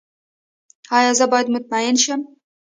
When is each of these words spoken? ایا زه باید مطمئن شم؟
ایا 0.97 1.11
زه 1.19 1.25
باید 1.31 1.47
مطمئن 1.55 1.95
شم؟ 2.03 2.21